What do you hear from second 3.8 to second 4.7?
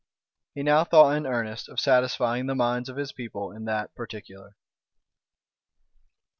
particular.